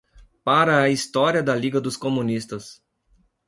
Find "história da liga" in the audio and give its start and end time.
0.89-1.79